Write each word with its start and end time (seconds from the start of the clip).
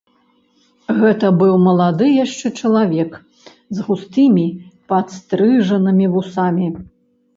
Гэта 1.01 1.27
быў 1.41 1.51
малады 1.67 2.07
яшчэ 2.25 2.47
чалавек 2.61 3.11
з 3.51 3.77
густымі, 3.91 4.47
падстрыжанымі 4.95 6.05
вусамі. 6.17 6.67